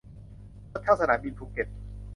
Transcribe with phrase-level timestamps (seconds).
[0.71, 1.67] รถเช่าสนามบินภูเก็ต